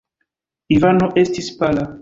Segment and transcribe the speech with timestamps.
[0.77, 1.89] Ivano estis pala.